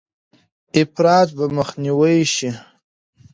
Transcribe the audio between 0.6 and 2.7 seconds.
افراط به مخنیوی شي.